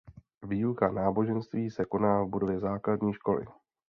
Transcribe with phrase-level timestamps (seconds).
[0.47, 3.45] Výuka náboženství se koná v budově základní školy.